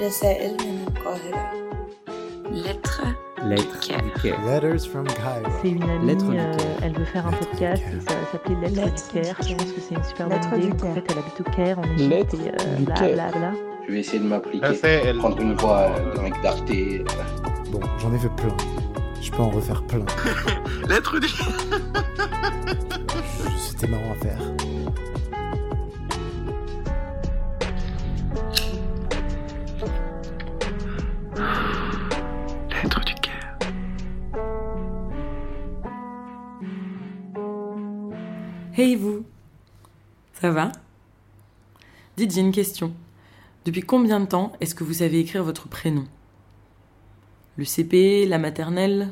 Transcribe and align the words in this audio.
رسائل 0.01 0.57
من 0.57 0.85
القاهرة. 0.87 1.51
Lettre 2.51 3.03
Lettre 3.43 3.79
du 3.79 3.87
Caire. 3.87 4.03
du 4.03 4.11
Caire. 4.21 4.45
Letters 4.45 4.85
from 4.91 5.05
Cairo. 5.07 5.49
C'est 5.61 5.69
une 5.69 5.83
amie, 5.89 6.05
Lettre 6.07 6.25
du 6.29 6.39
euh, 6.39 6.53
Caire. 6.55 6.77
elle 6.83 6.93
veut 6.97 7.05
faire 7.05 7.27
un 7.27 7.31
Lettre 7.31 7.41
du 7.43 7.47
podcast, 7.47 7.83
Caire. 7.83 7.93
et 7.95 8.01
ça 8.01 8.15
va 8.19 8.25
s'appeler 8.31 8.55
Lettre, 8.55 8.75
Lettre 8.85 8.95
du 8.95 9.21
Caire. 9.21 9.35
du 9.39 9.47
Je 9.49 9.55
pense 9.55 9.71
que 9.73 9.81
c'est 9.81 9.95
une 9.95 10.03
super 10.03 10.27
Lettre 10.29 10.49
bonne 10.49 10.59
du 10.61 10.67
idée. 10.67 10.75
En 10.77 10.81
Caire. 10.81 10.93
fait, 10.95 11.05
elle 11.11 11.17
habite 11.19 11.39
au 11.41 11.43
Caire, 11.55 11.79
en 11.79 11.83
Égypte, 11.83 12.09
Lettre 12.09 12.35
et 12.35 12.49
euh, 12.49 12.75
du 12.77 12.83
bla 12.85 12.95
Caire. 12.95 13.13
bla 13.13 13.31
bla. 13.39 13.51
Je 13.86 13.92
vais 13.92 14.00
essayer 14.00 14.18
de 14.18 14.24
m'appliquer. 14.24 14.66
Raphaël. 14.66 15.16
Prendre 15.18 15.38
une 15.40 15.54
voix 15.54 15.90
de 16.14 16.20
mec 16.20 16.34
d'Arte. 16.42 16.70
euh, 16.70 17.04
Bon, 17.70 17.80
j'en 17.98 18.12
ai 18.14 18.18
fait 18.18 18.28
plein. 18.30 18.54
Je 19.20 19.30
peux 19.30 19.42
en 19.42 19.50
refaire 19.50 19.82
plein. 19.84 20.04
Lettre 20.88 21.18
du 21.18 21.28
C'était 23.58 23.86
marrant 23.88 24.12
à 24.12 24.14
faire. 24.14 24.38
Lettre 32.70 33.00
du 33.04 33.14
Caire. 33.14 33.58
Hey 38.76 38.96
vous 38.96 39.24
Ça 40.40 40.50
va? 40.50 40.72
Dites, 42.16 42.32
j'ai 42.32 42.40
une 42.40 42.52
question. 42.52 42.92
Depuis 43.64 43.80
combien 43.80 44.20
de 44.20 44.26
temps 44.26 44.52
est-ce 44.60 44.74
que 44.74 44.84
vous 44.84 44.94
savez 44.94 45.20
écrire 45.20 45.42
votre 45.42 45.68
prénom? 45.68 46.04
Le 47.56 47.64
CP, 47.64 48.26
la 48.26 48.38
maternelle? 48.38 49.08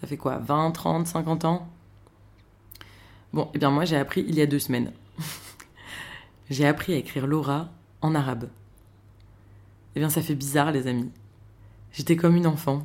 Ça 0.00 0.08
fait 0.08 0.16
quoi? 0.16 0.38
20, 0.38 0.72
30, 0.72 1.06
50 1.06 1.44
ans? 1.44 1.68
Bon, 3.32 3.48
eh 3.54 3.58
bien 3.58 3.70
moi 3.70 3.84
j'ai 3.84 3.96
appris 3.96 4.24
il 4.28 4.34
y 4.34 4.42
a 4.42 4.46
deux 4.46 4.58
semaines. 4.58 4.92
j'ai 6.50 6.66
appris 6.66 6.92
à 6.92 6.96
écrire 6.96 7.28
Laura 7.28 7.68
en 8.00 8.16
arabe. 8.16 8.48
Eh 9.94 10.00
bien 10.00 10.10
ça 10.10 10.22
fait 10.22 10.34
bizarre 10.34 10.72
les 10.72 10.88
amis. 10.88 11.12
J'étais 11.92 12.16
comme 12.16 12.34
une 12.34 12.48
enfant. 12.48 12.84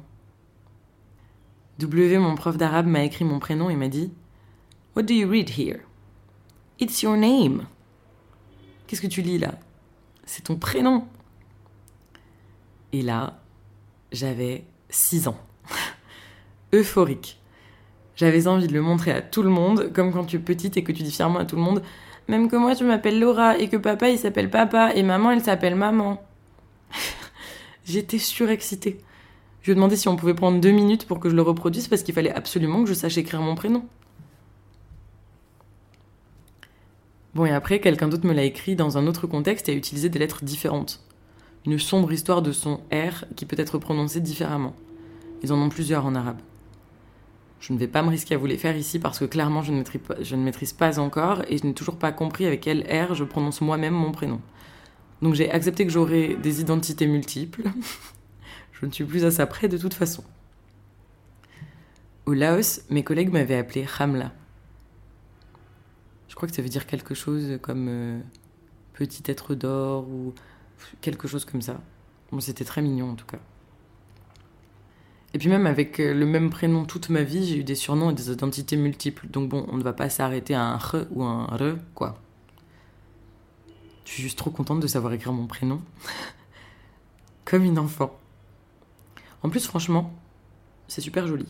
W, 1.79 2.19
mon 2.19 2.35
prof 2.35 2.55
d'arabe, 2.55 2.87
m'a 2.87 3.03
écrit 3.03 3.25
mon 3.25 3.39
prénom 3.39 3.69
et 3.71 3.75
m'a 3.75 3.87
dit 3.87 4.11
What 4.95 5.03
do 5.03 5.13
you 5.15 5.27
read 5.27 5.57
here? 5.57 5.79
It's 6.79 7.01
your 7.01 7.17
name. 7.17 7.65
Qu'est-ce 8.85 9.01
que 9.01 9.07
tu 9.07 9.23
lis 9.23 9.39
là? 9.39 9.55
C'est 10.27 10.43
ton 10.43 10.57
prénom. 10.57 11.07
Et 12.91 13.01
là, 13.01 13.39
j'avais 14.11 14.65
6 14.89 15.29
ans. 15.29 15.37
Euphorique. 16.73 17.39
J'avais 18.15 18.47
envie 18.47 18.67
de 18.67 18.73
le 18.73 18.81
montrer 18.81 19.11
à 19.11 19.21
tout 19.21 19.41
le 19.41 19.49
monde, 19.49 19.91
comme 19.93 20.11
quand 20.11 20.25
tu 20.25 20.35
es 20.35 20.39
petite 20.39 20.75
et 20.75 20.83
que 20.83 20.91
tu 20.91 21.01
dis 21.01 21.11
fièrement 21.11 21.39
à 21.39 21.45
tout 21.45 21.55
le 21.55 21.61
monde 21.61 21.81
Même 22.27 22.49
que 22.49 22.57
moi, 22.57 22.73
je 22.73 22.83
m'appelle 22.83 23.19
Laura 23.19 23.57
et 23.57 23.69
que 23.69 23.77
papa, 23.77 24.09
il 24.09 24.19
s'appelle 24.19 24.49
papa 24.49 24.91
et 24.93 25.01
maman, 25.01 25.31
elle 25.31 25.43
s'appelle 25.43 25.75
maman. 25.75 26.21
J'étais 27.85 28.19
surexcitée. 28.19 28.97
Je 29.61 29.71
lui 29.71 29.81
ai 29.81 29.95
si 29.95 30.09
on 30.09 30.17
pouvait 30.17 30.33
prendre 30.33 30.59
deux 30.59 30.71
minutes 30.71 31.07
pour 31.07 31.19
que 31.19 31.29
je 31.29 31.35
le 31.35 31.41
reproduise 31.41 31.87
parce 31.87 32.03
qu'il 32.03 32.13
fallait 32.13 32.33
absolument 32.33 32.83
que 32.83 32.89
je 32.89 32.93
sache 32.93 33.17
écrire 33.17 33.41
mon 33.41 33.55
prénom. 33.55 33.85
Bon, 37.37 37.45
et 37.45 37.51
après, 37.51 37.79
quelqu'un 37.79 38.07
d'autre 38.07 38.25
me 38.25 38.33
l'a 38.33 38.45
écrit 38.45 38.75
dans 38.75 38.97
un 38.97 39.05
autre 39.05 39.27
contexte 39.27 39.69
et 39.69 39.71
a 39.71 39.75
utilisé 39.75 40.09
des 40.09 40.17
lettres 40.17 40.43
différentes. 40.43 41.03
Une 41.67 41.77
sombre 41.77 42.11
histoire 42.11 42.41
de 42.41 42.51
son 42.51 42.77
R 42.91 43.25
qui 43.35 43.45
peut 43.45 43.59
être 43.59 43.77
prononcé 43.77 44.21
différemment. 44.21 44.73
Ils 45.43 45.53
en 45.53 45.61
ont 45.61 45.69
plusieurs 45.69 46.07
en 46.07 46.15
arabe. 46.15 46.39
Je 47.59 47.73
ne 47.73 47.77
vais 47.77 47.87
pas 47.87 48.01
me 48.01 48.09
risquer 48.09 48.33
à 48.33 48.39
vous 48.39 48.47
les 48.47 48.57
faire 48.57 48.75
ici 48.75 48.97
parce 48.97 49.19
que 49.19 49.25
clairement 49.25 49.61
je 49.61 49.71
ne 49.71 50.43
maîtrise 50.43 50.73
pas, 50.73 50.97
encore 50.97 51.43
et 51.47 51.59
je 51.59 51.67
n'ai 51.67 51.75
toujours 51.75 51.97
pas 51.97 52.11
compris 52.11 52.47
avec 52.47 52.61
quel 52.61 52.81
R 52.81 53.13
je 53.13 53.23
prononce 53.23 53.61
moi-même 53.61 53.93
mon 53.93 54.11
prénom. 54.11 54.41
Donc 55.21 55.35
j'ai 55.35 55.51
accepté 55.51 55.85
que 55.85 55.91
j'aurais 55.91 56.33
des 56.41 56.59
identités 56.59 57.05
multiples. 57.05 57.65
je 58.71 58.87
ne 58.87 58.91
suis 58.91 59.05
plus 59.05 59.25
à 59.25 59.29
ça 59.29 59.45
près 59.45 59.67
de 59.67 59.77
toute 59.77 59.93
façon. 59.93 60.23
Au 62.25 62.33
Laos, 62.33 62.81
mes 62.89 63.03
collègues 63.03 63.31
m'avaient 63.31 63.57
appelé 63.57 63.85
Hamla. 63.99 64.31
Je 66.37 66.39
crois 66.39 66.49
que 66.49 66.55
ça 66.55 66.61
veut 66.61 66.69
dire 66.69 66.85
quelque 66.85 67.15
chose 67.15 67.57
comme 67.63 67.87
euh, 67.89 68.19
petit 68.93 69.23
être 69.25 69.55
d'or 69.55 70.07
ou 70.07 70.35
quelque 71.01 71.27
chose 71.27 71.45
comme 71.45 71.63
ça. 71.63 71.81
Bon, 72.31 72.39
c'était 72.39 72.63
très 72.63 72.83
mignon 72.83 73.09
en 73.09 73.15
tout 73.15 73.25
cas. 73.25 73.39
Et 75.33 75.39
puis 75.39 75.49
même 75.49 75.65
avec 75.65 75.99
euh, 75.99 76.13
le 76.13 76.27
même 76.27 76.51
prénom 76.51 76.85
toute 76.85 77.09
ma 77.09 77.23
vie, 77.23 77.43
j'ai 77.43 77.57
eu 77.57 77.63
des 77.63 77.73
surnoms 77.73 78.11
et 78.11 78.13
des 78.13 78.29
identités 78.29 78.77
multiples. 78.77 79.25
Donc 79.29 79.49
bon, 79.49 79.65
on 79.71 79.77
ne 79.77 79.81
va 79.81 79.93
pas 79.93 80.11
s'arrêter 80.11 80.53
à 80.53 80.61
un 80.61 80.77
R 80.77 81.07
ou 81.09 81.23
un 81.23 81.45
RE, 81.45 81.77
quoi. 81.95 82.21
Je 84.05 84.11
suis 84.11 84.21
juste 84.21 84.37
trop 84.37 84.51
contente 84.51 84.79
de 84.79 84.85
savoir 84.85 85.13
écrire 85.13 85.33
mon 85.33 85.47
prénom. 85.47 85.81
Comme 87.45 87.63
une 87.63 87.79
enfant. 87.79 88.15
En 89.41 89.49
plus, 89.49 89.65
franchement, 89.65 90.13
c'est 90.87 91.01
super 91.01 91.25
joli. 91.25 91.47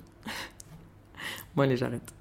bon, 1.58 1.64
allez, 1.64 1.76
j'arrête. 1.76 2.14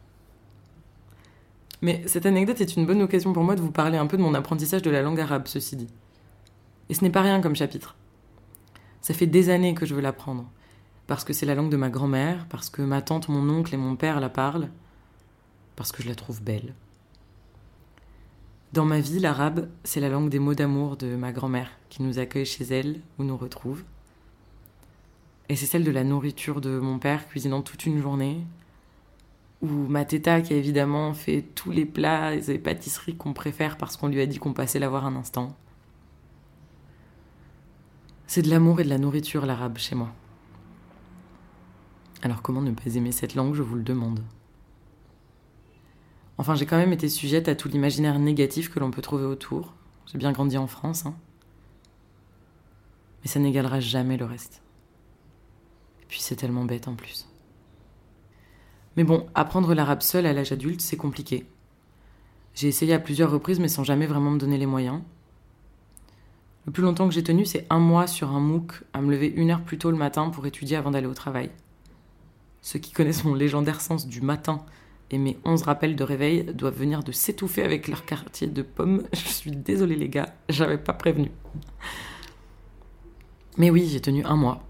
Mais 1.82 2.03
cette 2.06 2.26
anecdote 2.26 2.60
est 2.60 2.76
une 2.76 2.87
bonne 2.87 3.03
occasion 3.03 3.32
pour 3.32 3.44
moi 3.44 3.54
de 3.54 3.60
vous 3.60 3.70
parler 3.70 3.98
un 3.98 4.06
peu 4.06 4.16
de 4.16 4.22
mon 4.22 4.34
apprentissage 4.34 4.82
de 4.82 4.91
la 4.91 5.03
langue 5.03 5.20
arabe, 5.20 5.47
ceci 5.47 5.76
dit. 5.76 5.88
Et 6.88 6.94
ce 6.94 7.03
n'est 7.04 7.10
pas 7.10 7.22
rien 7.22 7.41
comme 7.41 7.56
chapitre. 7.56 7.97
Ça 9.00 9.14
fait 9.14 9.26
des 9.26 9.50
années 9.50 9.75
que 9.75 9.87
je 9.87 9.94
veux 9.94 10.00
l'apprendre. 10.00 10.50
Parce 11.06 11.25
que 11.25 11.32
c'est 11.32 11.47
la 11.47 11.54
langue 11.54 11.70
de 11.70 11.76
ma 11.76 11.91
grand-mère, 11.91 12.47
parce 12.48 12.70
que 12.70 12.82
ma 12.82 13.03
tante, 13.03 13.28
mon 13.28 13.48
oncle 13.48 13.75
et 13.75 13.78
mon 13.78 13.94
père 13.94 14.19
la 14.19 14.28
parlent, 14.28 14.70
parce 15.76 15.92
que 15.92 16.03
je 16.03 16.09
la 16.09 16.14
trouve 16.14 16.42
belle. 16.42 16.75
Dans 18.72 18.84
ma 18.84 18.98
vie, 18.98 19.20
l'arabe, 19.20 19.69
c'est 19.84 20.00
la 20.00 20.08
langue 20.08 20.28
des 20.28 20.41
mots 20.41 20.54
d'amour 20.54 20.97
de 20.97 21.14
ma 21.14 21.31
grand-mère, 21.31 21.70
qui 21.88 22.03
nous 22.03 22.19
accueille 22.19 22.47
chez 22.47 22.64
elle 22.64 23.00
ou 23.19 23.25
nous 23.25 23.37
retrouve. 23.37 23.84
Et 25.48 25.54
c'est 25.54 25.66
celle 25.66 25.84
de 25.84 25.93
la 25.93 26.03
nourriture 26.03 26.60
de 26.60 26.81
mon 26.81 26.98
père, 26.98 27.28
cuisinant 27.28 27.62
toute 27.62 27.87
une 27.87 28.03
journée, 28.03 28.44
ou 29.62 29.69
ma 29.69 30.05
teta 30.05 30.41
qui 30.41 30.53
a 30.53 30.56
évidemment 30.56 31.15
fait 31.15 31.43
tous 31.55 31.71
les 31.71 31.87
plats 31.87 32.34
et 32.34 32.59
pâtisseries 32.59 33.17
qu'on 33.17 33.33
préfère 33.33 33.78
parce 33.78 33.97
qu'on 33.97 34.09
lui 34.09 34.21
a 34.21 34.27
dit 34.27 34.39
qu'on 34.39 34.53
passait 34.53 34.78
la 34.78 34.89
voir 34.89 35.06
un 35.06 35.17
instant. 35.17 35.56
C'est 38.27 38.43
de 38.43 38.50
l'amour 38.50 38.81
et 38.81 38.84
de 38.84 38.89
la 38.89 38.99
nourriture 38.99 39.47
l'arabe 39.47 39.78
chez 39.78 39.94
moi. 39.94 40.12
Alors 42.22 42.43
comment 42.43 42.61
ne 42.62 42.72
pas 42.72 42.94
aimer 42.97 43.12
cette 43.12 43.34
langue, 43.34 43.55
je 43.55 43.62
vous 43.62 43.77
le 43.77 43.83
demande. 43.83 44.21
Enfin, 46.38 46.55
j'ai 46.55 46.67
quand 46.67 46.77
même 46.77 46.93
été 46.93 47.09
sujette 47.09 47.49
à 47.49 47.55
tout 47.55 47.69
l'imaginaire 47.69 48.19
négatif 48.19 48.69
que 48.71 48.78
l'on 48.78 48.91
peut 48.91 49.00
trouver 49.00 49.25
autour. 49.25 49.75
J'ai 50.06 50.19
bien 50.19 50.33
grandi 50.33 50.59
en 50.59 50.67
France, 50.67 51.06
hein. 51.06 51.15
Mais 53.23 53.28
ça 53.28 53.41
n'égalera 53.41 53.81
jamais 53.81 54.17
le 54.17 54.25
reste. 54.25 54.62
Et 56.03 56.06
puis 56.06 56.21
c'est 56.21 56.37
tellement 56.37 56.65
bête 56.65 56.88
en 56.88 56.94
plus. 56.94 57.27
Mais 58.96 59.04
bon, 59.04 59.26
apprendre 59.34 59.74
l'arabe 59.74 60.02
seul 60.02 60.26
à 60.26 60.32
l'âge 60.32 60.52
adulte, 60.52 60.80
c'est 60.80 60.96
compliqué. 60.96 61.46
J'ai 62.54 62.68
essayé 62.68 62.94
à 62.94 62.98
plusieurs 62.98 63.30
reprises, 63.30 63.60
mais 63.60 63.68
sans 63.68 63.84
jamais 63.84 64.06
vraiment 64.06 64.30
me 64.30 64.38
donner 64.38 64.56
les 64.56 64.66
moyens. 64.66 65.00
Le 66.64 66.72
plus 66.72 66.82
longtemps 66.82 67.06
que 67.06 67.14
j'ai 67.14 67.22
tenu, 67.22 67.44
c'est 67.44 67.66
un 67.70 67.78
mois 67.78 68.06
sur 68.06 68.30
un 68.30 68.40
MOOC, 68.40 68.82
à 68.92 69.00
me 69.00 69.12
lever 69.12 69.28
une 69.28 69.50
heure 69.50 69.62
plus 69.62 69.78
tôt 69.78 69.90
le 69.90 69.96
matin 69.96 70.30
pour 70.30 70.46
étudier 70.46 70.76
avant 70.76 70.90
d'aller 70.90 71.06
au 71.06 71.14
travail. 71.14 71.50
Ceux 72.62 72.80
qui 72.80 72.92
connaissent 72.92 73.24
mon 73.24 73.34
légendaire 73.34 73.80
sens 73.80 74.08
du 74.08 74.20
matin 74.20 74.64
et 75.10 75.18
mes 75.18 75.38
onze 75.44 75.62
rappels 75.62 75.94
de 75.94 76.02
réveil 76.02 76.44
doivent 76.52 76.76
venir 76.76 77.04
de 77.04 77.12
s'étouffer 77.12 77.62
avec 77.62 77.87
leur 77.87 78.04
quartier 78.04 78.49
de 78.49 78.62
pommes. 78.62 79.04
Je 79.12 79.28
suis 79.28 79.52
désolée 79.52 79.94
les 79.94 80.08
gars, 80.08 80.34
j'avais 80.49 80.78
pas 80.78 80.92
prévenu. 80.92 81.31
Mais 83.58 83.70
oui, 83.70 83.87
j'ai 83.87 84.00
tenu 84.00 84.25
un 84.25 84.37
mois. 84.37 84.65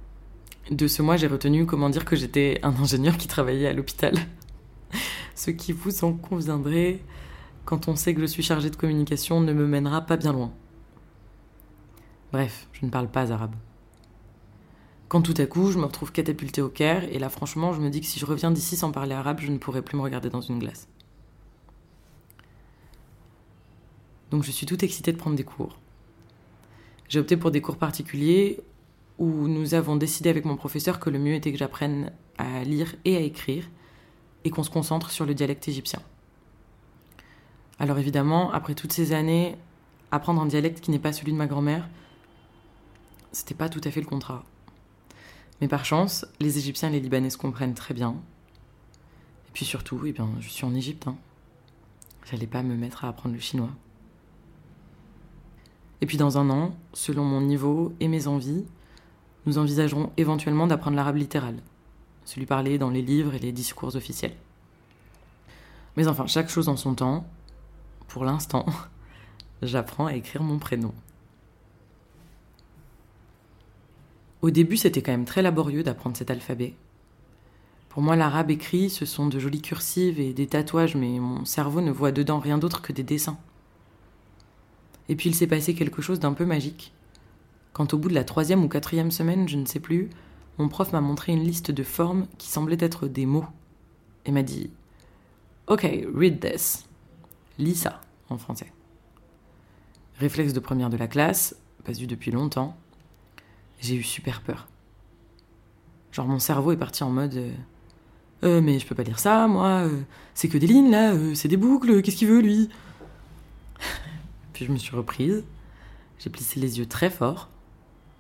De 0.71 0.89
ce 0.89 1.01
mois, 1.01 1.17
j'ai 1.17 1.29
retenu 1.29 1.65
comment 1.65 1.89
dire 1.91 2.05
que 2.05 2.17
j'étais 2.17 2.59
un 2.65 2.75
ingénieur 2.75 3.17
qui 3.17 3.29
travaillait 3.29 3.69
à 3.69 3.73
l'hôpital. 3.73 4.15
Ce 5.37 5.53
qui 5.53 5.73
vous 5.73 6.03
en 6.05 6.13
conviendrait, 6.13 7.01
quand 7.65 7.87
on 7.87 7.95
sait 7.95 8.15
que 8.15 8.21
je 8.21 8.27
suis 8.27 8.43
chargée 8.43 8.71
de 8.71 8.77
communication, 8.77 9.41
ne 9.41 9.53
me 9.53 9.67
mènera 9.67 10.01
pas 10.01 10.17
bien 10.17 10.33
loin. 10.33 10.53
Bref, 12.33 12.67
je 12.73 12.85
ne 12.85 12.91
parle 12.91 13.09
pas 13.09 13.33
arabe. 13.33 13.55
Quand 15.09 15.23
tout 15.23 15.35
à 15.39 15.47
coup, 15.47 15.71
je 15.71 15.79
me 15.79 15.85
retrouve 15.85 16.11
catapultée 16.11 16.63
au 16.63 16.69
Caire, 16.69 17.05
et 17.13 17.21
là, 17.21 17.29
franchement, 17.29 17.73
je 17.73 17.81
me 17.81 17.89
dis 17.89 18.01
que 18.01 18.07
si 18.07 18.19
je 18.19 18.27
reviens 18.27 18.51
d'ici 18.51 18.77
sans 18.77 18.91
parler 18.91 19.15
arabe, 19.15 19.39
je 19.41 19.53
ne 19.53 19.59
pourrai 19.59 19.83
plus 19.83 19.97
me 19.97 20.03
regarder 20.03 20.31
dans 20.31 20.41
une 20.41 20.59
glace. 20.59 20.89
Donc 24.33 24.43
je 24.43 24.51
suis 24.51 24.67
toute 24.67 24.83
excitée 24.83 25.13
de 25.13 25.17
prendre 25.17 25.37
des 25.37 25.45
cours. 25.45 25.79
J'ai 27.09 27.21
opté 27.21 27.37
pour 27.37 27.53
des 27.53 27.61
cours 27.61 27.77
particuliers 27.77 28.59
où 29.19 29.49
nous 29.49 29.75
avons 29.75 29.97
décidé 29.97 30.31
avec 30.31 30.45
mon 30.45 30.57
professeur 30.57 31.01
que 31.01 31.11
le 31.11 31.19
mieux 31.19 31.35
était 31.35 31.53
que 31.53 31.59
j'apprenne 31.59 32.13
à 32.39 32.63
lire 32.65 32.95
et 33.05 33.17
à 33.17 33.21
écrire, 33.21 33.69
et 34.45 34.51
qu'on 34.51 34.63
se 34.63 34.71
concentre 34.71 35.11
sur 35.11 35.27
le 35.27 35.35
dialecte 35.35 35.67
égyptien. 35.69 36.01
Alors 37.79 37.99
évidemment, 37.99 38.53
après 38.53 38.75
toutes 38.75 38.93
ces 38.93 39.13
années, 39.13 39.57
apprendre 40.11 40.41
un 40.41 40.47
dialecte 40.47 40.81
qui 40.81 40.91
n'est 40.91 40.99
pas 40.99 41.13
celui 41.13 41.33
de 41.33 41.37
ma 41.37 41.47
grand-mère, 41.47 41.89
c'était 43.33 43.55
pas 43.55 43.69
tout 43.69 43.81
à 43.85 43.91
fait 43.91 44.01
le 44.01 44.07
contrat. 44.07 44.45
Mais 45.61 45.69
par 45.69 45.85
chance, 45.85 46.27
les 46.41 46.59
Égyptiens 46.59 46.91
et 46.91 46.93
les 46.93 47.01
Libanais 47.01 47.31
se 47.31 47.39
comprennent 47.39 47.75
très 47.75 47.95
bien. 47.95 48.17
Et 49.49 49.51
puis 49.53 49.65
surtout, 49.65 50.01
eh 50.07 50.13
bien, 50.13 50.29
je 50.41 50.49
suis 50.49 50.65
en 50.65 50.75
Égypte. 50.75 51.07
Hein. 51.07 51.17
J'allais 52.31 52.47
pas 52.47 52.63
me 52.63 52.77
mettre 52.77 53.05
à 53.05 53.09
apprendre 53.09 53.35
le 53.35 53.41
chinois. 53.41 53.71
Et 56.01 56.07
puis 56.07 56.19
dans 56.19 56.39
un 56.39 56.51
an, 56.51 56.77
selon 56.93 57.25
mon 57.25 57.41
niveau 57.41 57.95
et 58.01 58.09
mes 58.09 58.27
envies, 58.27 58.65
nous 59.46 59.58
envisagerons 59.58 60.10
éventuellement 60.16 60.66
d'apprendre 60.66 60.96
l'arabe 60.96 61.16
littéral, 61.16 61.56
celui 62.25 62.46
parlé 62.46 62.78
dans 62.78 62.90
les 62.90 63.02
livres 63.02 63.34
et 63.34 63.38
les 63.38 63.52
discours 63.52 63.94
officiels. 63.94 64.34
Mais 65.96 66.08
enfin, 66.08 66.26
chaque 66.26 66.50
chose 66.50 66.69
en 66.69 66.76
son 66.76 66.94
temps. 66.94 67.26
Pour 68.08 68.25
l'instant, 68.25 68.66
j'apprends 69.62 70.06
à 70.06 70.14
écrire 70.14 70.43
mon 70.43 70.58
prénom. 70.58 70.93
Au 74.43 74.50
début, 74.50 74.76
c'était 74.76 75.02
quand 75.02 75.12
même 75.12 75.25
très 75.25 75.43
laborieux 75.43 75.82
d'apprendre 75.82 76.16
cet 76.16 76.31
alphabet. 76.31 76.75
Pour 77.88 78.02
moi, 78.02 78.14
l'arabe 78.14 78.50
écrit, 78.50 78.90
ce 78.90 79.06
sont 79.06 79.26
de 79.26 79.38
jolies 79.38 79.62
cursives 79.62 80.20
et 80.20 80.34
des 80.34 80.46
tatouages, 80.46 80.96
mais 80.96 81.19
mon 81.19 81.44
cerveau 81.44 81.81
ne 81.81 81.90
voit 81.90 82.12
dedans 82.12 82.38
rien 82.38 82.58
d'autre 82.58 82.82
que 82.82 82.93
des 82.93 83.02
dessins. 83.02 83.38
Et 85.08 85.16
puis 85.16 85.31
il 85.31 85.34
s'est 85.34 85.46
passé 85.46 85.75
quelque 85.75 86.02
chose 86.02 86.20
d'un 86.20 86.34
peu 86.34 86.44
magique. 86.44 86.93
Quand 87.76 87.93
au 87.93 87.99
bout 87.99 88.08
de 88.08 88.14
la 88.14 88.25
troisième 88.25 88.64
ou 88.64 88.69
quatrième 88.69 89.11
semaine, 89.11 89.46
je 89.46 89.58
ne 89.58 89.67
sais 89.67 89.81
plus, 89.81 90.08
mon 90.56 90.67
prof 90.67 90.94
m'a 90.94 91.02
montré 91.02 91.32
une 91.32 91.44
liste 91.44 91.70
de 91.70 91.82
formes 91.82 92.26
qui 92.38 92.49
semblaient 92.49 92.78
être 92.81 93.06
des 93.06 93.26
mots. 93.26 93.44
Et 94.25 94.32
m'a 94.32 94.43
dit 94.43 94.70
Ok, 95.67 95.87
read 96.14 96.40
this. 96.40 96.87
Lis 97.58 97.75
ça, 97.75 98.00
en 98.31 98.38
français. 98.38 98.73
Réflexe 100.19 100.55
de 100.55 100.61
première 100.61 100.88
de 100.88 100.96
la 100.96 101.06
classe, 101.06 101.55
pas 101.84 101.93
vu 101.93 102.06
depuis 102.06 102.31
longtemps. 102.31 102.75
J'ai 103.82 103.96
eu 103.96 104.02
super 104.02 104.40
peur. 104.40 104.69
Genre 106.12 106.26
mon 106.26 106.38
cerveau 106.38 106.72
est 106.72 106.79
parti 106.79 107.02
en 107.02 107.11
mode 107.11 107.34
euh, 107.34 107.52
euh 108.44 108.62
mais 108.62 108.79
je 108.79 108.87
peux 108.87 108.94
pas 108.94 109.02
lire 109.02 109.19
ça, 109.19 109.46
moi. 109.49 109.82
euh, 109.84 110.00
c'est 110.32 110.49
que 110.49 110.56
des 110.56 110.67
lignes 110.67 110.90
là, 110.90 111.12
euh, 111.12 111.34
c'est 111.34 111.49
des 111.49 111.58
boucles. 111.58 112.00
Qu'est-ce 112.00 112.17
qu'il 112.17 112.29
veut 112.29 112.40
lui? 112.40 112.70
Puis 114.55 114.64
je 114.64 114.72
me 114.72 114.79
suis 114.79 114.96
reprise. 114.96 115.44
J'ai 116.19 116.31
plissé 116.31 116.58
les 116.58 116.79
yeux 116.79 116.87
très 116.87 117.11
fort, 117.11 117.50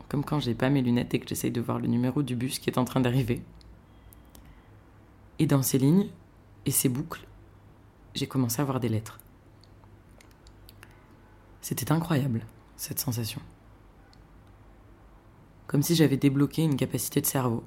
comme 0.08 0.24
quand 0.24 0.40
j'ai 0.40 0.54
pas 0.54 0.70
mes 0.70 0.82
lunettes 0.82 1.14
et 1.14 1.18
que 1.18 1.28
j'essaye 1.28 1.50
de 1.50 1.60
voir 1.60 1.78
le 1.78 1.88
numéro 1.88 2.22
du 2.22 2.36
bus 2.36 2.58
qui 2.58 2.70
est 2.70 2.78
en 2.78 2.84
train 2.84 3.00
d'arriver. 3.00 3.42
Et 5.38 5.46
dans 5.46 5.62
ces 5.62 5.78
lignes 5.78 6.08
et 6.64 6.70
ces 6.70 6.88
boucles, 6.88 7.26
j'ai 8.14 8.26
commencé 8.26 8.60
à 8.60 8.64
voir 8.64 8.80
des 8.80 8.88
lettres. 8.88 9.18
C'était 11.60 11.92
incroyable, 11.92 12.46
cette 12.76 13.00
sensation. 13.00 13.40
Comme 15.66 15.82
si 15.82 15.94
j'avais 15.94 16.16
débloqué 16.16 16.62
une 16.62 16.76
capacité 16.76 17.20
de 17.20 17.26
cerveau. 17.26 17.64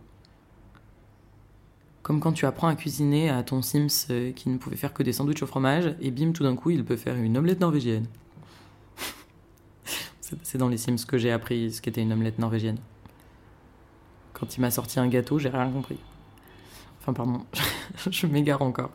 Comme 2.01 2.21
quand 2.21 2.31
tu 2.31 2.45
apprends 2.45 2.69
à 2.69 2.75
cuisiner 2.75 3.30
à 3.30 3.44
ton 3.44 3.62
Sims 3.62 4.07
euh, 4.09 4.31
qui 4.31 4.50
ne 4.50 4.57
pouvait 4.57 4.77
faire 4.77 4.94
que 4.94 5.03
des 5.03 5.13
sandwichs 5.13 5.44
au 5.44 5.47
fromage, 5.47 5.95
et 6.00 6.09
bim, 6.12 6.31
tout 6.31 6.44
d'un 6.44 6.56
coup, 6.56 6.69
il 6.71 6.85
peut 6.85 6.95
faire 6.95 7.15
une 7.15 7.38
omelette 7.38 7.59
norvégienne. 7.59 8.07
C'est- 10.44 10.58
dans 10.58 10.68
les 10.70 10.78
Sims 10.78 11.06
que 11.08 11.18
j'ai 11.18 11.31
appris 11.31 11.72
ce 11.72 11.81
qu'était 11.81 12.02
une 12.02 12.14
omelette 12.14 12.40
norvégienne. 12.40 12.78
Quand 14.34 14.56
il 14.58 14.62
m'a 14.62 14.72
sorti 14.72 15.00
un 15.00 15.08
gâteau, 15.08 15.40
j'ai 15.40 15.50
rien 15.50 15.70
compris. 15.70 15.98
Enfin, 17.02 17.14
pardon, 17.14 17.46
je 18.12 18.28
m'égare 18.28 18.62
encore. 18.62 18.92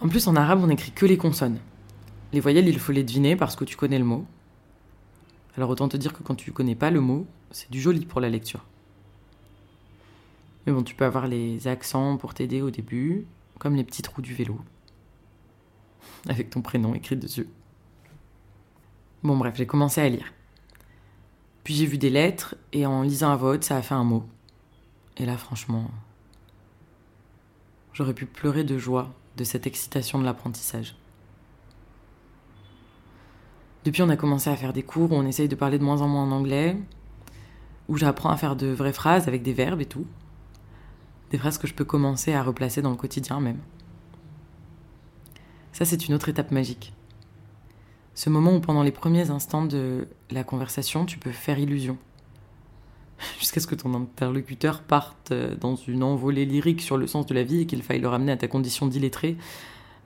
En 0.00 0.08
plus, 0.08 0.26
en 0.26 0.36
arabe, 0.36 0.60
on 0.62 0.66
n'écrit 0.66 0.92
que 0.92 1.06
les 1.06 1.16
consonnes. 1.16 1.58
Les 2.32 2.40
voyelles, 2.40 2.68
il 2.68 2.78
faut 2.78 2.92
les 2.92 3.04
deviner 3.04 3.36
parce 3.36 3.56
que 3.56 3.64
tu 3.64 3.76
connais 3.76 3.98
le 3.98 4.04
mot. 4.04 4.26
Alors 5.56 5.70
autant 5.70 5.88
te 5.88 5.96
dire 5.96 6.12
que 6.12 6.22
quand 6.22 6.34
tu 6.34 6.52
connais 6.52 6.74
pas 6.74 6.90
le 6.90 7.00
mot, 7.00 7.26
c'est 7.50 7.70
du 7.70 7.80
joli 7.80 8.04
pour 8.04 8.20
la 8.20 8.28
lecture. 8.28 8.64
Mais 10.66 10.72
bon, 10.72 10.82
tu 10.82 10.94
peux 10.94 11.04
avoir 11.04 11.26
les 11.28 11.66
accents 11.68 12.16
pour 12.18 12.34
t'aider 12.34 12.60
au 12.60 12.70
début, 12.70 13.24
comme 13.58 13.74
les 13.76 13.84
petits 13.84 14.02
trous 14.02 14.20
du 14.20 14.34
vélo. 14.34 14.60
Avec 16.28 16.50
ton 16.50 16.60
prénom 16.60 16.94
écrit 16.94 17.16
dessus. 17.16 17.48
Bon 19.26 19.36
bref, 19.36 19.56
j'ai 19.56 19.66
commencé 19.66 20.00
à 20.00 20.08
lire. 20.08 20.32
Puis 21.64 21.74
j'ai 21.74 21.84
vu 21.84 21.98
des 21.98 22.10
lettres, 22.10 22.54
et 22.72 22.86
en 22.86 23.02
lisant 23.02 23.32
à 23.32 23.34
voix 23.34 23.50
haute, 23.50 23.64
ça 23.64 23.76
a 23.76 23.82
fait 23.82 23.94
un 23.94 24.04
mot. 24.04 24.24
Et 25.16 25.26
là, 25.26 25.36
franchement, 25.36 25.90
j'aurais 27.92 28.14
pu 28.14 28.24
pleurer 28.24 28.62
de 28.62 28.78
joie 28.78 29.12
de 29.36 29.42
cette 29.42 29.66
excitation 29.66 30.20
de 30.20 30.24
l'apprentissage. 30.24 30.94
Depuis, 33.84 34.02
on 34.02 34.10
a 34.10 34.16
commencé 34.16 34.48
à 34.48 34.54
faire 34.54 34.72
des 34.72 34.84
cours 34.84 35.10
où 35.10 35.16
on 35.16 35.26
essaye 35.26 35.48
de 35.48 35.56
parler 35.56 35.80
de 35.80 35.84
moins 35.84 36.02
en 36.02 36.08
moins 36.08 36.22
en 36.22 36.30
anglais, 36.30 36.76
où 37.88 37.96
j'apprends 37.96 38.30
à 38.30 38.36
faire 38.36 38.54
de 38.54 38.68
vraies 38.68 38.92
phrases 38.92 39.26
avec 39.26 39.42
des 39.42 39.54
verbes 39.54 39.80
et 39.80 39.86
tout. 39.86 40.06
Des 41.32 41.38
phrases 41.38 41.58
que 41.58 41.66
je 41.66 41.74
peux 41.74 41.84
commencer 41.84 42.32
à 42.32 42.44
replacer 42.44 42.80
dans 42.80 42.90
le 42.90 42.96
quotidien 42.96 43.40
même. 43.40 43.58
Ça, 45.72 45.84
c'est 45.84 46.06
une 46.06 46.14
autre 46.14 46.28
étape 46.28 46.52
magique. 46.52 46.95
Ce 48.16 48.28
moment 48.28 48.56
où 48.56 48.60
pendant 48.60 48.82
les 48.82 48.90
premiers 48.90 49.30
instants 49.30 49.64
de 49.64 50.08
la 50.30 50.42
conversation, 50.42 51.06
tu 51.06 51.18
peux 51.18 51.30
faire 51.30 51.60
illusion. 51.60 51.96
Jusqu'à 53.38 53.60
ce 53.60 53.68
que 53.68 53.76
ton 53.76 53.94
interlocuteur 53.94 54.82
parte 54.82 55.30
euh, 55.30 55.54
dans 55.54 55.76
une 55.76 56.02
envolée 56.02 56.44
lyrique 56.44 56.82
sur 56.82 56.96
le 56.96 57.06
sens 57.06 57.26
de 57.26 57.34
la 57.34 57.44
vie 57.44 57.60
et 57.60 57.66
qu'il 57.66 57.82
faille 57.82 58.00
le 58.00 58.08
ramener 58.08 58.32
à 58.32 58.36
ta 58.36 58.48
condition 58.48 58.88
d'illettré 58.88 59.36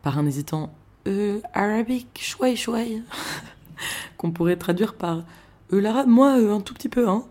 par 0.03 0.19
un 0.19 0.27
hésitant 0.27 0.75
euh, 1.07 1.41
arabique, 1.55 2.21
chouai 2.21 2.57
chouai, 2.57 3.01
qu'on 4.19 4.33
pourrait 4.33 4.57
traduire 4.57 4.95
par 4.95 5.25
euh, 5.73 5.81
l'arabe, 5.81 6.09
moi, 6.09 6.39
euh, 6.39 6.55
un 6.55 6.61
tout 6.61 6.75
petit 6.75 6.89
peu, 6.89 7.09
hein. 7.09 7.25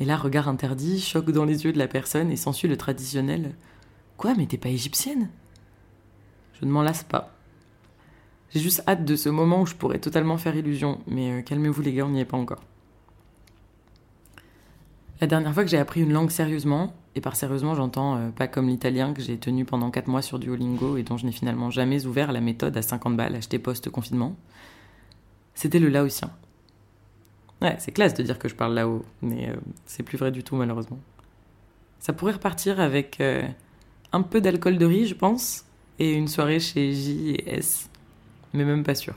Et 0.00 0.04
là, 0.04 0.16
regard 0.16 0.48
interdit, 0.48 1.00
choc 1.00 1.30
dans 1.30 1.44
les 1.44 1.64
yeux 1.64 1.72
de 1.72 1.78
la 1.78 1.88
personne 1.88 2.30
et 2.30 2.36
s'ensuit 2.36 2.68
le 2.68 2.76
traditionnel 2.76 3.56
Quoi, 4.16 4.34
mais 4.36 4.46
t'es 4.46 4.58
pas 4.58 4.68
égyptienne? 4.68 5.28
Je 6.60 6.64
ne 6.64 6.70
m'en 6.70 6.82
lasse 6.82 7.02
pas. 7.02 7.37
J'ai 8.50 8.60
juste 8.60 8.82
hâte 8.88 9.04
de 9.04 9.16
ce 9.16 9.28
moment 9.28 9.62
où 9.62 9.66
je 9.66 9.74
pourrais 9.74 9.98
totalement 9.98 10.38
faire 10.38 10.56
illusion, 10.56 11.00
mais 11.06 11.32
euh, 11.32 11.42
calmez-vous 11.42 11.82
les 11.82 11.92
gars, 11.92 12.06
on 12.06 12.10
n'y 12.10 12.20
est 12.20 12.24
pas 12.24 12.36
encore. 12.36 12.62
La 15.20 15.26
dernière 15.26 15.52
fois 15.52 15.64
que 15.64 15.70
j'ai 15.70 15.78
appris 15.78 16.00
une 16.00 16.12
langue 16.12 16.30
sérieusement, 16.30 16.94
et 17.14 17.20
par 17.20 17.36
sérieusement 17.36 17.74
j'entends 17.74 18.16
euh, 18.16 18.30
pas 18.30 18.46
comme 18.46 18.68
l'italien 18.68 19.12
que 19.12 19.20
j'ai 19.20 19.36
tenu 19.36 19.64
pendant 19.64 19.90
4 19.90 20.06
mois 20.06 20.22
sur 20.22 20.38
Duolingo 20.38 20.96
et 20.96 21.02
dont 21.02 21.16
je 21.18 21.26
n'ai 21.26 21.32
finalement 21.32 21.70
jamais 21.70 22.06
ouvert 22.06 22.32
la 22.32 22.40
méthode 22.40 22.76
à 22.76 22.82
50 22.82 23.16
balles 23.16 23.34
achetée 23.34 23.58
post-confinement, 23.58 24.34
c'était 25.54 25.80
le 25.80 25.88
laotien. 25.88 26.30
Ouais, 27.60 27.76
c'est 27.80 27.90
classe 27.90 28.14
de 28.14 28.22
dire 28.22 28.38
que 28.38 28.48
je 28.48 28.54
parle 28.54 28.74
là-haut, 28.74 29.04
mais 29.20 29.50
euh, 29.50 29.56
c'est 29.84 30.04
plus 30.04 30.16
vrai 30.16 30.30
du 30.30 30.42
tout 30.42 30.56
malheureusement. 30.56 30.98
Ça 31.98 32.12
pourrait 32.12 32.34
repartir 32.34 32.78
avec 32.78 33.20
un 34.12 34.22
peu 34.22 34.40
d'alcool 34.40 34.78
de 34.78 34.86
riz, 34.86 35.06
je 35.06 35.16
pense, 35.16 35.64
et 35.98 36.12
une 36.12 36.28
soirée 36.28 36.60
chez 36.60 36.92
J 36.92 37.30
et 37.30 37.56
S, 37.56 37.87
mais 38.52 38.64
même 38.64 38.84
pas 38.84 38.94
sûr. 38.94 39.14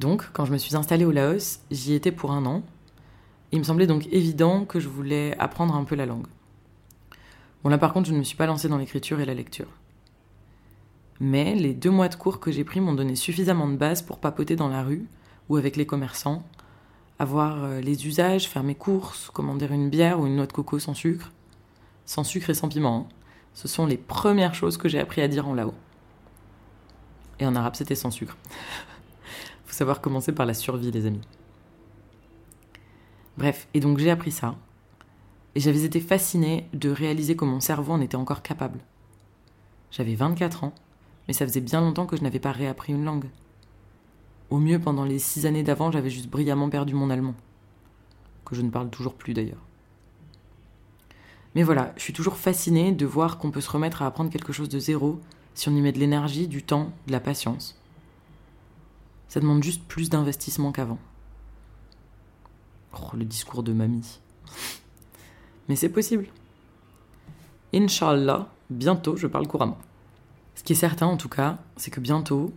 Donc, 0.00 0.30
quand 0.32 0.44
je 0.44 0.52
me 0.52 0.58
suis 0.58 0.76
installée 0.76 1.04
au 1.04 1.10
Laos, 1.10 1.60
j'y 1.70 1.94
étais 1.94 2.12
pour 2.12 2.30
un 2.30 2.46
an. 2.46 2.62
Il 3.50 3.58
me 3.58 3.64
semblait 3.64 3.86
donc 3.86 4.06
évident 4.12 4.64
que 4.64 4.78
je 4.78 4.88
voulais 4.88 5.36
apprendre 5.38 5.74
un 5.74 5.84
peu 5.84 5.96
la 5.96 6.06
langue. 6.06 6.26
Bon 7.64 7.70
là 7.70 7.78
par 7.78 7.92
contre, 7.92 8.08
je 8.08 8.12
ne 8.14 8.18
me 8.18 8.22
suis 8.22 8.36
pas 8.36 8.46
lancée 8.46 8.68
dans 8.68 8.78
l'écriture 8.78 9.20
et 9.20 9.24
la 9.24 9.34
lecture. 9.34 9.68
Mais 11.18 11.56
les 11.56 11.74
deux 11.74 11.90
mois 11.90 12.08
de 12.08 12.14
cours 12.14 12.38
que 12.38 12.52
j'ai 12.52 12.62
pris 12.62 12.80
m'ont 12.80 12.94
donné 12.94 13.16
suffisamment 13.16 13.66
de 13.68 13.76
base 13.76 14.02
pour 14.02 14.18
papoter 14.20 14.54
dans 14.54 14.68
la 14.68 14.84
rue 14.84 15.06
ou 15.48 15.56
avec 15.56 15.76
les 15.76 15.86
commerçants, 15.86 16.44
avoir 17.18 17.64
euh, 17.64 17.80
les 17.80 18.06
usages, 18.06 18.48
faire 18.48 18.62
mes 18.62 18.76
courses, 18.76 19.30
commander 19.30 19.66
une 19.66 19.90
bière 19.90 20.20
ou 20.20 20.26
une 20.26 20.36
noix 20.36 20.46
de 20.46 20.52
coco 20.52 20.78
sans 20.78 20.94
sucre. 20.94 21.32
Sans 22.06 22.22
sucre 22.22 22.50
et 22.50 22.54
sans 22.54 22.68
piment. 22.68 23.08
hein. 23.10 23.14
Ce 23.54 23.66
sont 23.66 23.86
les 23.86 23.96
premières 23.96 24.54
choses 24.54 24.76
que 24.76 24.88
j'ai 24.88 25.00
appris 25.00 25.20
à 25.20 25.26
dire 25.26 25.48
en 25.48 25.54
lao. 25.54 25.74
Et 27.40 27.46
en 27.46 27.54
arabe, 27.54 27.74
c'était 27.76 27.94
sans 27.94 28.10
sucre. 28.10 28.36
Faut 29.66 29.74
savoir 29.74 30.00
commencer 30.00 30.32
par 30.32 30.46
la 30.46 30.54
survie, 30.54 30.90
les 30.90 31.06
amis. 31.06 31.20
Bref, 33.36 33.68
et 33.74 33.80
donc 33.80 33.98
j'ai 33.98 34.10
appris 34.10 34.32
ça. 34.32 34.56
Et 35.54 35.60
j'avais 35.60 35.84
été 35.84 36.00
fascinée 36.00 36.68
de 36.72 36.90
réaliser 36.90 37.36
que 37.36 37.44
mon 37.44 37.60
cerveau 37.60 37.92
en 37.92 38.00
était 38.00 38.16
encore 38.16 38.42
capable. 38.42 38.80
J'avais 39.90 40.14
24 40.14 40.64
ans, 40.64 40.74
mais 41.26 41.34
ça 41.34 41.46
faisait 41.46 41.60
bien 41.60 41.80
longtemps 41.80 42.06
que 42.06 42.16
je 42.16 42.22
n'avais 42.22 42.40
pas 42.40 42.52
réappris 42.52 42.92
une 42.92 43.04
langue. 43.04 43.28
Au 44.50 44.58
mieux, 44.58 44.78
pendant 44.78 45.04
les 45.04 45.18
six 45.18 45.46
années 45.46 45.62
d'avant, 45.62 45.92
j'avais 45.92 46.10
juste 46.10 46.28
brillamment 46.28 46.70
perdu 46.70 46.94
mon 46.94 47.10
allemand. 47.10 47.34
Que 48.44 48.54
je 48.54 48.62
ne 48.62 48.70
parle 48.70 48.90
toujours 48.90 49.14
plus 49.14 49.34
d'ailleurs. 49.34 49.62
Mais 51.54 51.62
voilà, 51.62 51.92
je 51.96 52.02
suis 52.02 52.12
toujours 52.12 52.36
fascinée 52.36 52.92
de 52.92 53.06
voir 53.06 53.38
qu'on 53.38 53.50
peut 53.50 53.60
se 53.60 53.70
remettre 53.70 54.02
à 54.02 54.06
apprendre 54.06 54.30
quelque 54.30 54.52
chose 54.52 54.68
de 54.68 54.78
zéro 54.78 55.20
si 55.58 55.68
on 55.68 55.74
y 55.74 55.80
met 55.80 55.90
de 55.90 55.98
l'énergie, 55.98 56.46
du 56.46 56.62
temps, 56.62 56.92
de 57.08 57.12
la 57.12 57.18
patience. 57.18 57.76
Ça 59.26 59.40
demande 59.40 59.64
juste 59.64 59.82
plus 59.82 60.08
d'investissement 60.08 60.70
qu'avant. 60.70 61.00
Oh, 62.94 63.16
le 63.16 63.24
discours 63.24 63.64
de 63.64 63.72
mamie. 63.72 64.20
Mais 65.68 65.74
c'est 65.74 65.88
possible. 65.88 66.28
Inch'Allah, 67.74 68.48
bientôt 68.70 69.16
je 69.16 69.26
parle 69.26 69.48
couramment. 69.48 69.78
Ce 70.54 70.62
qui 70.62 70.74
est 70.74 70.76
certain 70.76 71.06
en 71.06 71.16
tout 71.16 71.28
cas, 71.28 71.58
c'est 71.76 71.90
que 71.90 71.98
bientôt, 71.98 72.52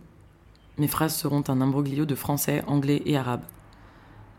mes 0.78 0.86
phrases 0.86 1.16
seront 1.16 1.42
un 1.48 1.60
imbroglio 1.60 2.04
de 2.04 2.14
français, 2.14 2.62
anglais 2.68 3.02
et 3.04 3.16
arabe. 3.16 3.42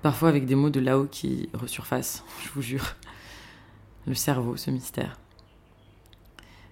Parfois 0.01 0.29
avec 0.29 0.45
des 0.45 0.55
mots 0.55 0.69
de 0.69 0.79
là-haut 0.79 1.07
qui 1.11 1.49
resurfacent, 1.53 2.23
je 2.41 2.49
vous 2.51 2.61
jure. 2.61 2.95
Le 4.07 4.15
cerveau, 4.15 4.55
ce 4.55 4.71
mystère. 4.71 5.19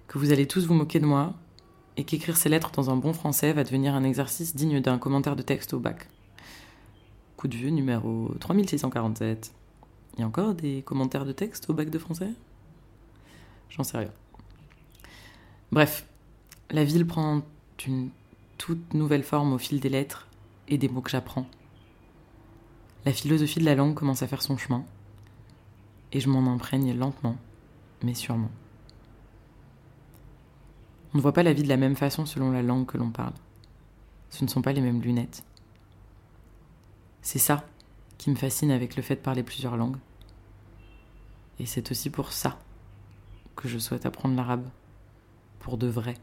Que 0.08 0.16
vous 0.16 0.32
allez 0.32 0.46
tous 0.46 0.66
vous 0.66 0.74
moquer 0.74 0.98
de 0.98 1.06
moi 1.06 1.34
et 1.96 2.04
qu'écrire 2.04 2.36
ces 2.36 2.48
lettres 2.48 2.70
dans 2.72 2.90
un 2.90 2.96
bon 2.96 3.12
français 3.12 3.52
va 3.52 3.64
devenir 3.64 3.94
un 3.94 4.04
exercice 4.04 4.56
digne 4.56 4.80
d'un 4.80 4.98
commentaire 4.98 5.36
de 5.36 5.42
texte 5.42 5.74
au 5.74 5.78
bac. 5.78 6.08
Coup 7.36 7.48
de 7.48 7.56
vue 7.56 7.72
numéro 7.72 8.34
3647. 8.40 9.52
Il 10.14 10.20
y 10.20 10.22
a 10.22 10.26
encore 10.26 10.54
des 10.54 10.82
commentaires 10.82 11.24
de 11.24 11.32
texte 11.32 11.68
au 11.70 11.74
bac 11.74 11.90
de 11.90 11.98
français? 11.98 12.30
J'en 13.70 13.84
sais 13.84 13.98
rien. 13.98 14.12
Bref, 15.70 16.06
la 16.70 16.84
ville 16.84 17.06
prend 17.06 17.42
une 17.86 18.10
toute 18.58 18.94
nouvelle 18.94 19.24
forme 19.24 19.54
au 19.54 19.58
fil 19.58 19.80
des 19.80 19.88
lettres 19.88 20.28
et 20.68 20.78
des 20.78 20.88
mots 20.88 21.00
que 21.00 21.10
j'apprends. 21.10 21.46
La 23.04 23.12
philosophie 23.12 23.58
de 23.58 23.64
la 23.64 23.74
langue 23.74 23.94
commence 23.94 24.22
à 24.22 24.28
faire 24.28 24.42
son 24.42 24.56
chemin, 24.56 24.84
et 26.12 26.20
je 26.20 26.28
m'en 26.28 26.52
imprègne 26.52 26.96
lentement, 26.96 27.36
mais 28.04 28.14
sûrement. 28.14 28.50
On 31.14 31.18
ne 31.18 31.22
voit 31.22 31.32
pas 31.32 31.42
la 31.42 31.52
vie 31.52 31.62
de 31.62 31.68
la 31.68 31.76
même 31.76 31.96
façon 31.96 32.24
selon 32.24 32.50
la 32.50 32.62
langue 32.62 32.86
que 32.86 32.96
l'on 32.96 33.10
parle. 33.10 33.34
Ce 34.30 34.44
ne 34.44 34.48
sont 34.48 34.62
pas 34.62 34.72
les 34.72 34.80
mêmes 34.80 35.02
lunettes. 35.02 35.44
C'est 37.20 37.38
ça 37.38 37.66
qui 38.16 38.30
me 38.30 38.34
fascine 38.34 38.70
avec 38.70 38.96
le 38.96 39.02
fait 39.02 39.16
de 39.16 39.20
parler 39.20 39.42
plusieurs 39.42 39.76
langues. 39.76 39.98
Et 41.58 41.66
c'est 41.66 41.90
aussi 41.90 42.08
pour 42.08 42.32
ça 42.32 42.58
que 43.56 43.68
je 43.68 43.78
souhaite 43.78 44.06
apprendre 44.06 44.36
l'arabe, 44.36 44.66
pour 45.58 45.76
de 45.76 45.86
vrai. 45.86 46.14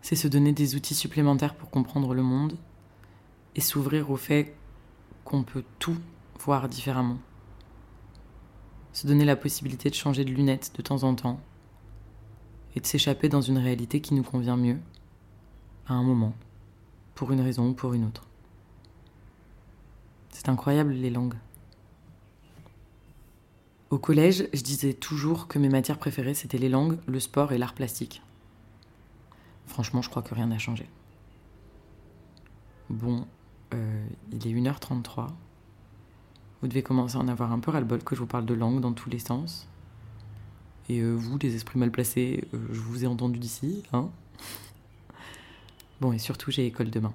C'est 0.00 0.16
se 0.16 0.28
donner 0.28 0.52
des 0.52 0.74
outils 0.74 0.94
supplémentaires 0.94 1.54
pour 1.54 1.70
comprendre 1.70 2.14
le 2.14 2.22
monde 2.22 2.56
et 3.54 3.60
s'ouvrir 3.60 4.10
au 4.10 4.16
fait 4.16 4.54
qu'on 5.24 5.42
peut 5.42 5.64
tout 5.78 5.98
voir 6.40 6.68
différemment. 6.68 7.18
Se 8.94 9.06
donner 9.06 9.24
la 9.24 9.36
possibilité 9.36 9.90
de 9.90 9.94
changer 9.94 10.24
de 10.24 10.30
lunettes 10.30 10.72
de 10.74 10.82
temps 10.82 11.04
en 11.04 11.14
temps 11.14 11.40
et 12.74 12.80
de 12.80 12.86
s'échapper 12.86 13.28
dans 13.28 13.40
une 13.40 13.58
réalité 13.58 14.00
qui 14.00 14.14
nous 14.14 14.22
convient 14.22 14.56
mieux 14.56 14.78
à 15.86 15.94
un 15.94 16.02
moment, 16.02 16.34
pour 17.14 17.32
une 17.32 17.40
raison 17.40 17.68
ou 17.68 17.72
pour 17.74 17.92
une 17.94 18.04
autre. 18.04 18.26
C'est 20.30 20.48
incroyable 20.48 20.92
les 20.92 21.10
langues. 21.10 21.36
Au 23.90 23.98
collège, 23.98 24.48
je 24.52 24.62
disais 24.62 24.94
toujours 24.94 25.48
que 25.48 25.58
mes 25.58 25.68
matières 25.68 25.98
préférées 25.98 26.34
c'était 26.34 26.58
les 26.58 26.68
langues, 26.68 26.98
le 27.06 27.20
sport 27.20 27.52
et 27.52 27.58
l'art 27.58 27.74
plastique. 27.74 28.22
Franchement, 29.66 30.02
je 30.02 30.10
crois 30.10 30.22
que 30.22 30.34
rien 30.34 30.46
n'a 30.46 30.58
changé. 30.58 30.88
Bon, 32.88 33.26
euh, 33.74 34.06
il 34.32 34.46
est 34.46 34.52
1h33. 34.52 35.28
Vous 36.60 36.68
devez 36.68 36.82
commencer 36.82 37.16
à 37.16 37.20
en 37.20 37.28
avoir 37.28 37.52
un 37.52 37.58
peu 37.58 37.70
ras-le-bol 37.70 38.02
que 38.02 38.14
je 38.14 38.20
vous 38.20 38.26
parle 38.26 38.46
de 38.46 38.54
langue 38.54 38.80
dans 38.80 38.92
tous 38.92 39.10
les 39.10 39.18
sens. 39.18 39.68
Et 40.88 41.00
euh, 41.00 41.12
vous, 41.12 41.38
les 41.38 41.54
esprits 41.54 41.78
mal 41.78 41.90
placés, 41.90 42.44
euh, 42.54 42.58
je 42.70 42.80
vous 42.80 43.04
ai 43.04 43.06
entendu 43.06 43.38
d'ici, 43.38 43.82
hein 43.92 44.10
Bon, 46.00 46.12
et 46.12 46.18
surtout, 46.18 46.50
j'ai 46.50 46.66
école 46.66 46.90
demain. 46.90 47.12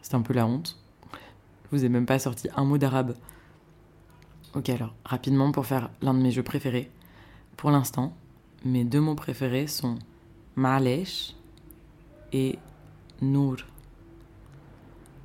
C'est 0.00 0.14
un 0.14 0.22
peu 0.22 0.32
la 0.32 0.46
honte. 0.46 0.78
Je 1.64 1.76
vous 1.76 1.84
ai 1.84 1.88
même 1.88 2.06
pas 2.06 2.18
sorti 2.18 2.48
un 2.56 2.64
mot 2.64 2.78
d'arabe. 2.78 3.14
Ok, 4.54 4.70
alors, 4.70 4.94
rapidement, 5.04 5.52
pour 5.52 5.66
faire 5.66 5.90
l'un 6.00 6.14
de 6.14 6.20
mes 6.20 6.30
jeux 6.30 6.42
préférés. 6.42 6.90
Pour 7.56 7.70
l'instant, 7.70 8.14
mes 8.64 8.84
deux 8.84 9.00
mots 9.00 9.14
préférés 9.14 9.66
sont 9.66 9.98
ma'alesh 10.56 11.34
et 12.32 12.58
nour. 13.20 13.56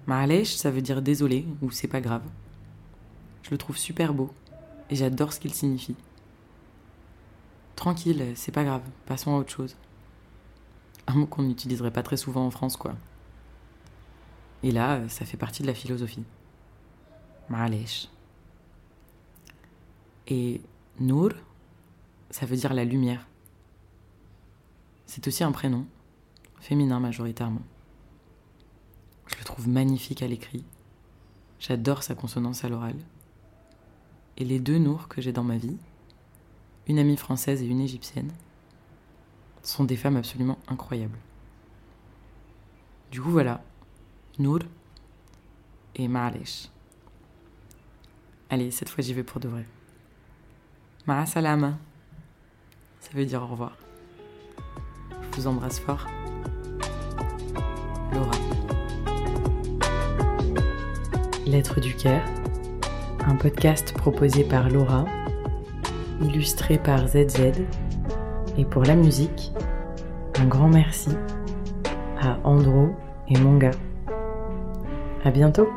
Ma'alesh, 0.05 0.55
ça 0.55 0.71
veut 0.71 0.81
dire 0.81 1.01
désolé 1.01 1.45
ou 1.61 1.71
c'est 1.71 1.87
pas 1.87 2.01
grave. 2.01 2.23
Je 3.43 3.51
le 3.51 3.57
trouve 3.57 3.77
super 3.77 4.13
beau 4.13 4.31
et 4.89 4.95
j'adore 4.95 5.33
ce 5.33 5.39
qu'il 5.39 5.53
signifie. 5.53 5.95
Tranquille, 7.77 8.33
c'est 8.35 8.51
pas 8.51 8.63
grave, 8.63 8.81
passons 9.05 9.35
à 9.35 9.37
autre 9.37 9.51
chose. 9.51 9.77
Un 11.05 11.13
mot 11.13 11.27
qu'on 11.27 11.43
n'utiliserait 11.43 11.93
pas 11.93 12.01
très 12.01 12.17
souvent 12.17 12.43
en 12.43 12.49
France, 12.49 12.75
quoi. 12.75 12.95
Et 14.63 14.71
là, 14.71 15.07
ça 15.09 15.25
fait 15.25 15.37
partie 15.37 15.61
de 15.61 15.67
la 15.67 15.75
philosophie. 15.75 16.23
Ma'alesh. 17.49 18.09
Et 20.25 20.59
Nour, 20.99 21.29
ça 22.31 22.47
veut 22.47 22.55
dire 22.55 22.73
la 22.73 22.83
lumière. 22.83 23.27
C'est 25.05 25.27
aussi 25.27 25.43
un 25.43 25.51
prénom, 25.51 25.85
féminin 26.59 26.99
majoritairement. 26.99 27.61
Je 29.27 29.35
le 29.37 29.43
trouve 29.43 29.69
magnifique 29.69 30.23
à 30.23 30.27
l'écrit. 30.27 30.63
J'adore 31.59 32.01
sa 32.01 32.15
consonance 32.15 32.63
à 32.63 32.69
l'oral. 32.69 32.95
Et 34.37 34.45
les 34.45 34.59
deux 34.59 34.79
Nours 34.79 35.07
que 35.07 35.21
j'ai 35.21 35.31
dans 35.31 35.43
ma 35.43 35.57
vie, 35.57 35.77
une 36.87 36.99
amie 36.99 37.17
française 37.17 37.61
et 37.61 37.65
une 37.65 37.81
égyptienne, 37.81 38.31
sont 39.61 39.83
des 39.83 39.97
femmes 39.97 40.17
absolument 40.17 40.57
incroyables. 40.67 41.17
Du 43.11 43.21
coup, 43.21 43.31
voilà, 43.31 43.61
Nour 44.39 44.59
et 45.95 46.07
Ma'alesh. 46.07 46.69
Allez, 48.49 48.71
cette 48.71 48.89
fois 48.89 49.03
j'y 49.03 49.13
vais 49.13 49.23
pour 49.23 49.41
de 49.41 49.47
vrai. 49.47 49.65
Ma 51.05 51.25
salama. 51.25 51.77
Ça 52.99 53.09
veut 53.13 53.25
dire 53.25 53.41
au 53.41 53.47
revoir. 53.47 53.77
Je 55.21 55.37
vous 55.37 55.47
embrasse 55.47 55.79
fort. 55.79 56.05
Laura. 58.13 58.31
Lettre 61.45 61.81
du 61.81 61.95
cœur. 61.95 62.21
Un 63.25 63.35
podcast 63.35 63.93
proposé 63.93 64.43
par 64.43 64.69
Laura, 64.69 65.05
illustré 66.21 66.77
par 66.77 67.07
ZZ. 67.07 67.51
Et 68.57 68.65
pour 68.65 68.83
la 68.83 68.95
musique, 68.95 69.53
un 70.39 70.45
grand 70.45 70.69
merci 70.69 71.09
à 72.19 72.37
Andro 72.43 72.89
et 73.29 73.37
Monga. 73.37 73.71
À 75.23 75.31
bientôt! 75.31 75.67